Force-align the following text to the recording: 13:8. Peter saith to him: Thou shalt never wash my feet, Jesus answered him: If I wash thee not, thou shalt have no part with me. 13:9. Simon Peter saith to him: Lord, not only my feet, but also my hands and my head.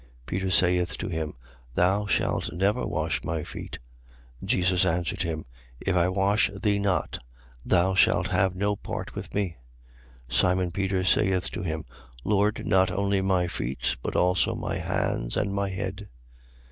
13:8. 0.25 0.25
Peter 0.25 0.49
saith 0.49 0.97
to 0.97 1.07
him: 1.09 1.35
Thou 1.75 2.07
shalt 2.07 2.51
never 2.51 2.87
wash 2.87 3.23
my 3.23 3.43
feet, 3.43 3.77
Jesus 4.43 4.83
answered 4.83 5.21
him: 5.21 5.45
If 5.79 5.95
I 5.95 6.09
wash 6.09 6.49
thee 6.59 6.79
not, 6.79 7.19
thou 7.63 7.93
shalt 7.93 8.29
have 8.29 8.55
no 8.55 8.75
part 8.75 9.13
with 9.13 9.31
me. 9.35 9.57
13:9. 10.27 10.33
Simon 10.35 10.71
Peter 10.71 11.03
saith 11.03 11.51
to 11.51 11.61
him: 11.61 11.85
Lord, 12.23 12.65
not 12.65 12.89
only 12.89 13.21
my 13.21 13.45
feet, 13.47 13.95
but 14.01 14.15
also 14.15 14.55
my 14.55 14.77
hands 14.79 15.37
and 15.37 15.53
my 15.53 15.69
head. 15.69 16.09